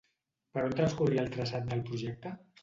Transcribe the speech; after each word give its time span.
Per 0.55 0.63
on 0.69 0.73
transcorria 0.79 1.25
el 1.27 1.29
traçat 1.35 1.69
del 1.69 1.85
projecte? 1.91 2.35